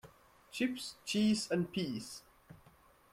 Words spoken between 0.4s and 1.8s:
Chips, cheese and